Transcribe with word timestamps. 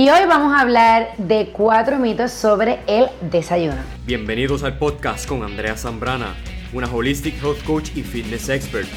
Y 0.00 0.08
hoy 0.08 0.24
vamos 0.26 0.54
a 0.54 0.62
hablar 0.62 1.10
de 1.18 1.50
cuatro 1.52 1.98
mitos 1.98 2.32
sobre 2.32 2.78
el 2.86 3.08
desayuno. 3.30 3.76
Bienvenidos 4.06 4.62
al 4.62 4.78
podcast 4.78 5.28
con 5.28 5.42
Andrea 5.42 5.76
Zambrana, 5.76 6.36
una 6.72 6.90
holistic 6.90 7.34
health 7.34 7.62
coach 7.64 7.90
y 7.94 8.02
fitness 8.02 8.48
expert, 8.48 8.88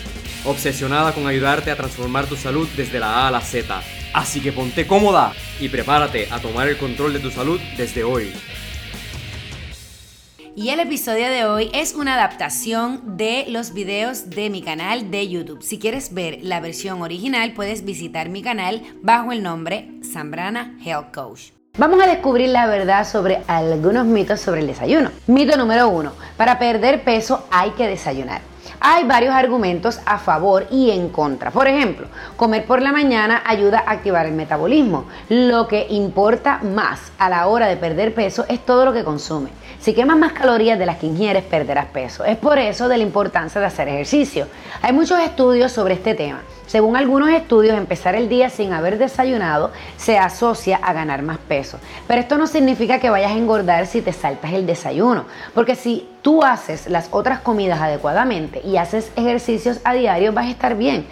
obsesionada 0.46 1.12
con 1.12 1.28
ayudarte 1.28 1.71
a 1.71 1.76
transformar 1.76 2.26
tu 2.28 2.38
salud 2.38 2.70
desde 2.78 3.02
la 3.02 3.18
A 3.18 3.28
a 3.28 3.31
la 3.31 3.42
Z. 3.42 3.81
Así 4.13 4.39
que 4.39 4.54
ponte 4.54 4.88
cómoda 4.88 5.34
y 5.60 5.68
prepárate 5.68 6.29
a 6.31 6.39
tomar 6.39 6.70
el 6.70 6.78
control 6.78 7.12
de 7.12 7.20
tu 7.20 7.31
salud 7.31 7.60
desde 7.76 8.06
hoy. 8.06 8.31
Y 10.56 10.70
el 10.70 10.79
episodio 10.79 11.29
de 11.29 11.46
hoy 11.46 11.72
es 11.74 11.96
una 11.96 12.13
adaptación 12.13 13.17
de 13.17 13.46
los 13.47 13.74
videos 13.74 14.29
de 14.29 14.51
mi 14.51 14.62
canal 14.62 15.10
de 15.10 15.28
YouTube. 15.28 15.63
Si 15.63 15.79
quieres 15.79 16.13
ver 16.13 16.44
la 16.44 16.59
versión 16.59 17.02
original, 17.02 17.54
puedes 17.54 17.84
visitar 17.84 18.30
mi 18.30 18.44
canal 18.44 18.84
bajo 19.02 19.31
el 19.31 19.41
nombre 19.41 19.90
Zambrana 20.04 20.77
Health 20.86 21.12
Coach. 21.12 21.62
Vamos 21.76 21.99
a 22.03 22.05
descubrir 22.05 22.49
la 22.49 22.67
verdad 22.67 23.04
sobre 23.04 23.41
algunos 23.48 24.05
mitos 24.05 24.40
sobre 24.40 24.62
el 24.62 24.68
desayuno. 24.68 25.09
Mito 25.26 25.58
número 25.58 25.90
uno, 25.90 26.12
para 26.38 26.59
perder 26.59 27.04
peso 27.04 27.48
hay 27.49 27.72
que 27.72 27.88
desayunar. 27.88 28.41
Hay 28.80 29.05
varios 29.05 29.34
argumentos 29.34 29.99
a 30.05 30.20
favor 30.20 30.68
y 30.70 30.91
en 30.91 31.09
contra. 31.09 31.49
Por 31.49 31.68
ejemplo, 31.68 32.05
comer 32.36 32.68
por 32.68 32.80
la 32.84 32.91
mañana 32.91 33.41
ayuda 33.44 33.84
a 33.88 33.94
activar 33.94 34.27
el 34.27 34.34
metabolismo. 34.34 35.05
Lo 35.30 35.68
que 35.68 35.88
importa 35.90 36.59
más 36.62 37.12
a 37.18 37.27
la 37.27 37.48
hora 37.48 37.66
de 37.66 37.77
perder 37.77 38.13
peso 38.13 38.46
es 38.49 38.63
todo 38.63 38.85
lo 38.85 38.94
que 38.94 39.04
consume. 39.04 39.49
Si 39.80 39.96
quemas 39.96 40.18
más 40.18 40.34
calorías 40.34 40.77
de 40.77 40.85
las 40.85 40.98
que 40.98 41.08
ingieres, 41.08 41.44
perderás 41.44 41.88
peso. 41.88 42.24
Es 42.24 42.38
por 42.38 42.60
eso 42.60 42.88
de 42.88 42.98
la 42.98 43.04
importancia 43.04 43.60
de 43.60 43.66
hacer 43.66 43.88
ejercicio. 43.88 44.46
Hay 44.84 44.94
muchos 44.94 45.20
estudios 45.20 45.71
sobre 45.71 45.96
este 45.96 46.13
tema. 46.13 46.40
Según 46.67 46.95
algunos 46.95 47.30
estudios, 47.30 47.77
empezar 47.77 48.16
el 48.16 48.30
día 48.30 48.49
sin 48.49 48.73
haber 48.73 48.98
desayunado 48.98 49.71
se 49.98 50.17
asocia 50.17 50.77
a 50.77 50.94
ganar 50.94 51.21
más 51.21 51.38
peso. 51.38 51.80
Pero 52.08 52.21
esto 52.21 52.38
no 52.38 52.48
significa 52.48 52.99
que 52.99 53.09
vayas 53.09 53.31
a 53.31 53.38
engordar 53.38 53.85
si 53.85 54.02
te 54.02 54.13
saltas 54.13 54.54
el 54.54 54.66
desayuno, 54.66 55.26
porque 55.54 55.76
si 55.76 56.07
tú 56.21 56.43
haces 56.43 56.90
las 56.90 57.10
otras 57.12 57.40
comidas 57.40 57.82
adecuadamente 57.82 58.62
y 58.63 58.77
haces 58.77 59.12
ejercicios 59.15 59.79
a 59.84 59.93
diario, 59.93 60.34
vas 60.34 60.46
a 60.46 60.51
estar 60.51 60.76
bien. 60.76 61.05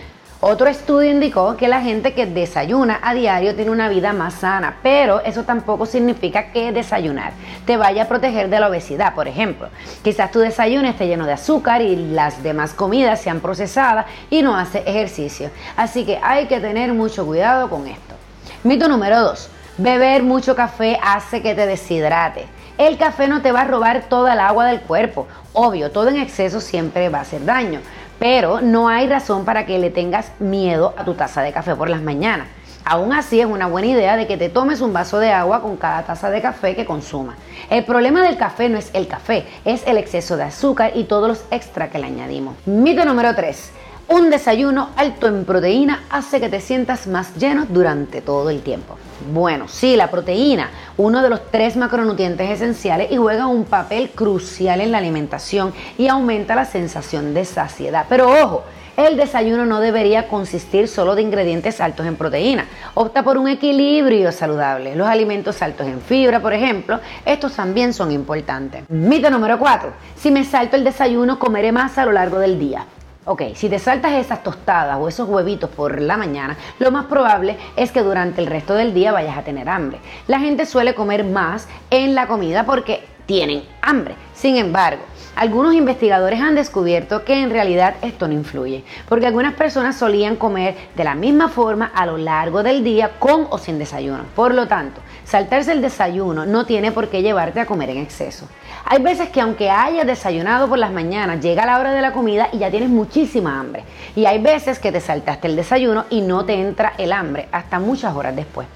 Otro 0.44 0.67
estudio 0.67 1.11
indicó 1.11 1.56
que 1.56 1.67
la 1.67 1.81
gente 1.81 2.16
que 2.16 2.25
desayuna 2.25 3.00
a 3.03 3.14
diario 3.14 3.53
tiene 3.53 3.70
una 3.70 3.89
vida 3.89 4.11
más 4.11 4.34
sana, 4.34 4.78
pero 4.81 5.22
eso 5.22 5.44
tampoco 5.44 5.86
significa 5.86 6.52
que 6.52 6.72
desayunar 6.72 7.33
te 7.67 7.78
vaya 7.78 8.02
a 8.02 8.08
proteger 8.08 8.50
de 8.50 8.59
la 8.59 8.67
obesidad, 8.67 9.14
por 9.14 9.28
ejemplo. 9.28 9.70
Quizás 10.03 10.31
tu 10.31 10.39
desayuno 10.39 10.88
esté 10.88 11.06
lleno 11.06 11.28
de 11.28 11.33
azúcar 11.33 11.83
y 11.83 11.95
las 11.95 12.42
demás 12.42 12.73
comidas 12.73 13.22
sean 13.22 13.39
procesadas 13.39 14.08
y 14.31 14.42
no 14.42 14.58
hace 14.58 14.80
ejercicio. 14.80 15.52
Así 15.78 16.06
que 16.06 16.20
hay 16.23 16.48
que 16.48 16.59
tener 16.59 16.92
mucho 16.92 17.23
cuidado 17.23 17.70
con 17.70 17.86
esto. 17.86 18.16
Mito 18.64 18.88
número 18.88 19.22
2. 19.22 19.48
Beber 19.78 20.23
mucho 20.23 20.55
café 20.55 21.00
hace 21.03 21.44
que 21.44 21.53
te 21.53 21.67
deshidrate. 21.67 22.48
El 22.80 22.98
café 22.98 23.28
no 23.28 23.44
te 23.44 23.52
va 23.52 23.61
a 23.61 23.66
robar 23.66 24.05
toda 24.09 24.33
el 24.33 24.39
agua 24.39 24.66
del 24.66 24.81
cuerpo. 24.81 25.28
Obvio, 25.53 25.92
todo 25.92 26.08
en 26.09 26.17
exceso 26.17 26.59
siempre 26.61 27.09
va 27.09 27.20
a 27.20 27.22
hacer 27.22 27.45
daño 27.45 27.81
pero 28.22 28.61
no 28.61 28.88
hay 28.88 29.08
razón 29.08 29.45
para 29.45 29.66
que 29.66 29.80
le 29.80 29.89
tengas 29.89 30.31
miedo 30.38 30.94
a 30.95 31.03
tu 31.03 31.16
taza 31.16 31.41
de 31.41 31.52
café 31.52 31.75
por 31.75 31.89
las 31.89 32.03
mañanas. 32.03 32.45
Aún 32.86 33.14
así 33.14 33.39
es 33.39 33.47
una 33.47 33.66
buena 33.66 33.88
idea 33.88 34.16
de 34.16 34.27
que 34.27 34.38
te 34.38 34.47
tomes 34.47 34.80
un 34.81 34.94
vaso 34.94 35.17
de 35.17 35.31
agua 35.31 35.64
con 35.64 35.75
cada 35.75 36.03
taza 36.03 36.30
de 36.30 36.39
café 36.39 36.75
que 36.75 36.86
consumas. 36.86 37.36
El 37.72 37.83
problema 37.83 38.22
del 38.22 38.38
café 38.38 38.69
no 38.69 38.77
es 38.77 38.92
el 38.94 39.08
café, 39.08 39.47
es 39.66 39.81
el 39.88 39.97
exceso 39.97 40.38
de 40.38 40.44
azúcar 40.44 40.92
y 40.94 41.05
todos 41.05 41.27
los 41.27 41.45
extra 41.49 41.89
que 41.89 41.97
le 41.97 42.05
añadimos. 42.05 42.53
Mito 42.67 43.03
número 43.05 43.33
3. 43.33 43.72
Un 44.09 44.30
desayuno 44.30 44.89
alto 44.97 45.25
en 45.25 45.44
proteína 45.44 46.03
hace 46.11 46.39
que 46.39 46.49
te 46.49 46.61
sientas 46.61 47.08
más 47.08 47.36
lleno 47.38 47.66
durante 47.69 48.22
todo 48.22 48.52
el 48.52 48.61
tiempo. 48.61 48.97
Bueno, 49.33 49.67
sí, 49.67 49.95
la 49.95 50.11
proteína, 50.11 50.69
uno 50.97 51.22
de 51.22 51.30
los 51.30 51.50
tres 51.52 51.75
macronutrientes 51.78 52.50
esenciales 52.50 53.11
y 53.11 53.17
juega 53.17 53.47
un 53.47 53.66
papel 53.66 54.11
crucial 54.11 54.81
en 54.81 54.92
la 54.92 54.98
alimentación 54.98 55.73
y 55.98 56.08
aumenta 56.08 56.56
la 56.56 56.66
sensación 56.66 57.33
de 57.33 57.45
saciedad. 57.45 58.05
Pero 58.10 58.30
ojo, 58.30 58.64
el 58.98 59.16
desayuno 59.16 59.66
no 59.66 59.80
debería 59.80 60.27
consistir 60.27 60.88
solo 60.88 61.16
de 61.16 61.21
ingredientes 61.21 61.80
altos 61.80 62.05
en 62.05 62.17
proteína. 62.17 62.66
Opta 62.93 63.23
por 63.23 63.38
un 63.38 63.48
equilibrio 63.48 64.32
saludable. 64.32 64.95
Los 64.95 65.08
alimentos 65.08 65.61
altos 65.61 65.88
en 65.88 66.02
fibra, 66.02 66.42
por 66.42 66.54
ejemplo, 66.54 66.99
estos 67.26 67.54
también 67.54 67.93
son 67.93 68.11
importantes. 68.11 68.83
Mito 68.89 69.30
número 69.30 69.58
4. 69.58 69.93
Si 70.16 70.30
me 70.30 70.43
salto 70.43 70.76
el 70.76 70.83
desayuno, 70.83 71.39
comeré 71.39 71.71
más 71.71 71.98
a 71.98 72.05
lo 72.05 72.11
largo 72.11 72.39
del 72.39 72.60
día. 72.60 72.86
Ok, 73.31 73.43
si 73.55 73.69
te 73.69 73.80
saltas 73.80 74.11
esas 74.11 74.43
tostadas 74.43 74.97
o 74.99 75.08
esos 75.08 75.30
huevitos 75.30 75.69
por 75.69 76.02
la 76.02 76.17
mañana, 76.17 76.58
lo 76.80 76.92
más 76.92 77.05
probable 77.05 77.58
es 77.77 77.93
que 77.93 78.02
durante 78.02 78.42
el 78.42 78.47
resto 78.47 78.73
del 78.73 78.93
día 78.93 79.14
vayas 79.14 79.37
a 79.37 79.43
tener 79.43 79.69
hambre. 79.69 79.99
La 80.27 80.42
gente 80.42 80.65
suele 80.65 80.93
comer 80.95 81.23
más 81.23 81.69
en 81.92 82.14
la 82.14 82.27
comida 82.27 82.65
porque 82.65 83.05
tienen 83.31 83.64
hambre. 83.81 84.15
Sin 84.33 84.58
embargo, 84.58 85.03
algunos 85.37 85.73
investigadores 85.73 86.42
han 86.42 86.53
descubierto 86.53 87.23
que 87.23 87.42
en 87.42 87.49
realidad 87.49 87.95
esto 88.02 88.27
no 88.27 88.33
influye, 88.33 88.83
porque 89.08 89.25
algunas 89.25 89.53
personas 89.53 89.95
solían 89.95 90.36
comer 90.36 90.75
de 90.97 91.05
la 91.05 91.15
misma 91.15 91.47
forma 91.47 91.93
a 91.95 92.05
lo 92.05 92.17
largo 92.17 92.61
del 92.61 92.83
día 92.83 93.11
con 93.19 93.47
o 93.49 93.58
sin 93.58 93.80
desayuno. 93.80 94.25
Por 94.36 94.53
lo 94.53 94.67
tanto, 94.67 94.99
saltarse 95.23 95.71
el 95.71 95.81
desayuno 95.81 96.45
no 96.45 96.65
tiene 96.65 96.92
por 96.92 97.08
qué 97.08 97.21
llevarte 97.21 97.61
a 97.61 97.65
comer 97.65 97.92
en 97.92 97.99
exceso. 97.99 98.49
Hay 98.83 99.02
veces 99.02 99.30
que 99.30 99.39
aunque 99.39 99.69
hayas 99.69 100.05
desayunado 100.05 100.67
por 100.67 100.77
las 100.77 100.92
mañanas, 100.92 101.39
llega 101.39 101.65
la 101.65 101.80
hora 101.80 101.93
de 101.93 102.02
la 102.02 102.11
comida 102.11 102.49
y 102.52 102.58
ya 102.58 102.69
tienes 102.69 102.89
muchísima 102.89 103.58
hambre. 103.58 103.86
Y 104.13 104.25
hay 104.25 104.39
veces 104.39 104.77
que 104.77 104.92
te 104.92 104.99
saltaste 104.99 105.48
el 105.48 105.55
desayuno 105.55 106.03
y 106.09 106.19
no 106.19 106.43
te 106.43 106.55
entra 106.55 106.95
el 106.98 107.13
hambre 107.13 107.48
hasta 107.53 107.80
muchas 107.80 108.13
horas 108.13 108.36
después. 108.36 108.67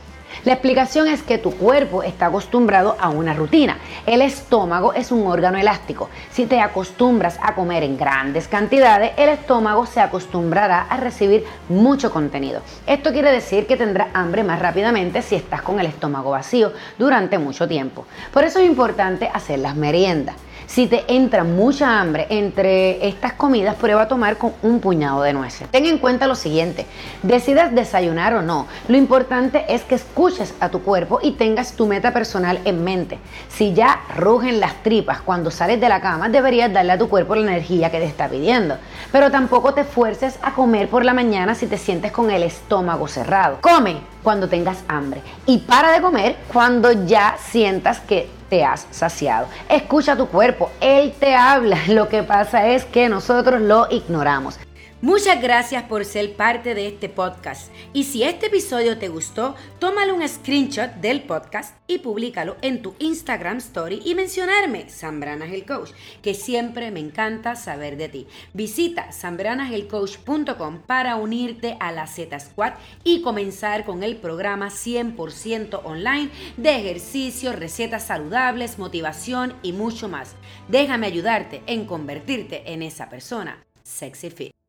La 0.43 0.53
explicación 0.53 1.07
es 1.07 1.23
que 1.23 1.37
tu 1.37 1.51
cuerpo 1.51 2.03
está 2.03 2.27
acostumbrado 2.27 2.97
a 2.99 3.09
una 3.09 3.33
rutina. 3.33 3.77
El 4.05 4.21
estómago 4.21 4.93
es 4.93 5.11
un 5.11 5.25
órgano 5.25 5.57
elástico. 5.57 6.09
Si 6.31 6.45
te 6.45 6.59
acostumbras 6.59 7.39
a 7.41 7.55
comer 7.55 7.83
en 7.83 7.97
grandes 7.97 8.47
cantidades, 8.47 9.13
el 9.17 9.29
estómago 9.29 9.85
se 9.85 10.01
acostumbrará 10.01 10.81
a 10.81 10.97
recibir 10.97 11.45
mucho 11.69 12.11
contenido. 12.11 12.61
Esto 12.85 13.11
quiere 13.11 13.31
decir 13.31 13.65
que 13.65 13.77
tendrás 13.77 14.09
hambre 14.13 14.43
más 14.43 14.59
rápidamente 14.59 15.21
si 15.21 15.35
estás 15.35 15.61
con 15.61 15.79
el 15.79 15.87
estómago 15.87 16.31
vacío 16.31 16.73
durante 16.99 17.39
mucho 17.39 17.67
tiempo. 17.67 18.05
Por 18.31 18.43
eso 18.43 18.59
es 18.59 18.65
importante 18.67 19.29
hacer 19.33 19.59
las 19.59 19.75
meriendas. 19.75 20.35
Si 20.67 20.87
te 20.87 21.05
entra 21.13 21.43
mucha 21.43 21.99
hambre 21.99 22.25
entre 22.29 23.07
estas 23.07 23.33
comidas, 23.33 23.75
prueba 23.75 24.03
a 24.03 24.07
tomar 24.07 24.37
con 24.37 24.53
un 24.63 24.79
puñado 24.79 25.21
de 25.21 25.33
nueces. 25.33 25.69
Ten 25.69 25.85
en 25.85 25.99
cuenta 25.99 26.27
lo 26.27 26.35
siguiente, 26.35 26.85
decidas 27.23 27.73
desayunar 27.73 28.33
o 28.33 28.41
no, 28.41 28.67
lo 28.87 28.97
importante 28.97 29.65
es 29.69 29.83
que 29.83 29.95
escuches 29.95 30.53
a 30.59 30.69
tu 30.69 30.81
cuerpo 30.81 31.19
y 31.21 31.31
tengas 31.31 31.73
tu 31.73 31.85
meta 31.85 32.13
personal 32.13 32.59
en 32.65 32.83
mente. 32.83 33.19
Si 33.49 33.73
ya 33.73 34.01
rugen 34.15 34.59
las 34.59 34.81
tripas 34.83 35.21
cuando 35.21 35.51
sales 35.51 35.79
de 35.79 35.89
la 35.89 36.01
cama, 36.01 36.29
deberías 36.29 36.73
darle 36.73 36.93
a 36.93 36.97
tu 36.97 37.09
cuerpo 37.09 37.35
la 37.35 37.41
energía 37.41 37.91
que 37.91 37.99
te 37.99 38.05
está 38.05 38.27
pidiendo. 38.27 38.77
Pero 39.11 39.31
tampoco 39.31 39.73
te 39.73 39.83
fuerces 39.83 40.39
a 40.41 40.53
comer 40.53 40.89
por 40.89 41.05
la 41.05 41.13
mañana 41.13 41.55
si 41.55 41.67
te 41.67 41.77
sientes 41.77 42.11
con 42.11 42.31
el 42.31 42.43
estómago 42.43 43.07
cerrado. 43.07 43.59
Come 43.61 43.97
cuando 44.23 44.49
tengas 44.49 44.83
hambre 44.87 45.21
y 45.45 45.59
para 45.59 45.91
de 45.91 46.01
comer 46.01 46.35
cuando 46.51 46.91
ya 47.05 47.37
sientas 47.39 47.99
que 47.99 48.27
has 48.63 48.87
saciado. 48.91 49.47
Escucha 49.67 50.15
tu 50.15 50.27
cuerpo, 50.27 50.71
él 50.79 51.13
te 51.19 51.35
habla. 51.35 51.77
Lo 51.87 52.07
que 52.07 52.23
pasa 52.23 52.67
es 52.67 52.85
que 52.85 53.09
nosotros 53.09 53.61
lo 53.61 53.87
ignoramos. 53.89 54.59
Muchas 55.01 55.41
gracias 55.41 55.83
por 55.83 56.05
ser 56.05 56.35
parte 56.35 56.73
de 56.73 56.87
este 56.87 57.09
podcast. 57.09 57.69
Y 57.91 58.05
si 58.05 58.23
este 58.23 58.47
episodio 58.47 58.97
te 58.97 59.09
gustó, 59.09 59.53
tómale 59.77 60.13
un 60.13 60.27
screenshot 60.27 60.89
del 60.95 61.21
podcast 61.23 61.75
y 61.85 61.99
públicalo 61.99 62.55
en 62.61 62.81
tu 62.81 62.95
Instagram 62.99 63.57
Story 63.57 64.01
y 64.05 64.15
mencionarme, 64.15 64.89
Sambrana 64.89 65.45
el 65.45 65.65
Coach, 65.65 65.91
que 66.23 66.33
siempre 66.33 66.91
me 66.91 67.01
encanta 67.01 67.57
saber 67.57 67.97
de 67.97 68.07
ti. 68.07 68.27
Visita 68.53 69.11
sambranahelcoach.com 69.11 70.79
para 70.87 71.17
unirte 71.17 71.75
a 71.81 71.91
la 71.91 72.07
Z 72.07 72.39
Squad 72.39 72.73
y 73.03 73.21
comenzar 73.21 73.83
con 73.83 74.01
el 74.01 74.15
programa 74.15 74.69
100% 74.69 75.81
online 75.83 76.29
de 76.55 76.77
ejercicio, 76.77 77.51
recetas 77.51 78.07
saludables, 78.07 78.79
motivación 78.79 79.55
y 79.61 79.73
mucho 79.73 80.07
más. 80.07 80.35
Déjame 80.69 81.07
ayudarte 81.07 81.61
en 81.67 81.85
convertirte 81.85 82.71
en 82.71 82.81
esa 82.81 83.09
persona 83.09 83.61
sexy 83.83 84.29
fit. 84.29 84.64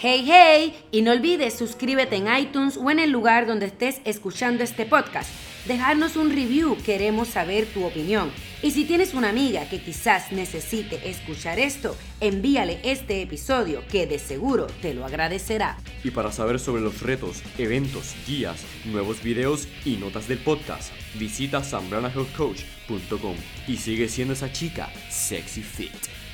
Hey, 0.00 0.24
hey, 0.28 0.78
y 0.92 1.02
no 1.02 1.10
olvides 1.10 1.58
suscríbete 1.58 2.14
en 2.14 2.32
iTunes 2.32 2.76
o 2.76 2.88
en 2.88 3.00
el 3.00 3.10
lugar 3.10 3.48
donde 3.48 3.66
estés 3.66 4.00
escuchando 4.04 4.62
este 4.62 4.86
podcast. 4.86 5.28
Dejarnos 5.66 6.14
un 6.14 6.30
review, 6.30 6.76
queremos 6.86 7.26
saber 7.26 7.66
tu 7.66 7.84
opinión. 7.84 8.30
Y 8.62 8.70
si 8.70 8.84
tienes 8.84 9.12
una 9.12 9.30
amiga 9.30 9.68
que 9.68 9.82
quizás 9.82 10.30
necesite 10.30 11.10
escuchar 11.10 11.58
esto, 11.58 11.96
envíale 12.20 12.78
este 12.84 13.22
episodio 13.22 13.82
que 13.90 14.06
de 14.06 14.20
seguro 14.20 14.68
te 14.80 14.94
lo 14.94 15.04
agradecerá. 15.04 15.78
Y 16.04 16.12
para 16.12 16.30
saber 16.30 16.60
sobre 16.60 16.80
los 16.80 17.02
retos, 17.02 17.42
eventos, 17.58 18.14
guías, 18.24 18.64
nuevos 18.84 19.20
videos 19.24 19.66
y 19.84 19.96
notas 19.96 20.28
del 20.28 20.38
podcast, 20.38 20.92
visita 21.16 21.64
sambranahealthcoach.com 21.64 23.34
y 23.66 23.76
sigue 23.78 24.06
siendo 24.06 24.34
esa 24.34 24.52
chica 24.52 24.92
sexy 25.10 25.62
fit. 25.62 26.27